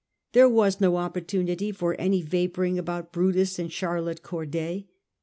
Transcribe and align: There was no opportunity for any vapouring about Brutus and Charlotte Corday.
There 0.33 0.49
was 0.49 0.81
no 0.81 0.97
opportunity 0.97 1.71
for 1.71 1.93
any 2.01 2.23
vapouring 2.23 2.79
about 2.79 3.11
Brutus 3.11 3.59
and 3.59 3.71
Charlotte 3.71 4.23
Corday. 4.23 4.87